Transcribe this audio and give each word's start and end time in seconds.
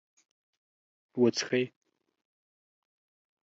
.وڅښئ 1.19 1.61